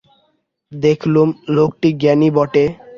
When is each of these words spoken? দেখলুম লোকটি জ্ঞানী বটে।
দেখলুম 0.71 1.29
লোকটি 1.55 1.89
জ্ঞানী 2.01 2.29
বটে। 2.35 2.65